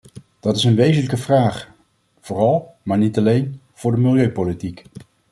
Dit 0.39 0.55
is 0.55 0.63
een 0.63 0.75
wezenlijke 0.75 1.17
vraag, 1.17 1.69
vooral, 2.19 2.75
maar 2.83 2.97
niet 2.97 3.17
alleen, 3.17 3.59
voor 3.73 3.91
de 3.91 3.97
milieupolitiek. 3.97 4.83